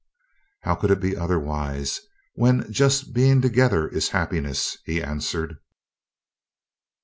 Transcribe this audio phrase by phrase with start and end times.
[0.63, 2.01] "How could it be otherwise
[2.33, 5.59] when just being together is happiness?" he answered.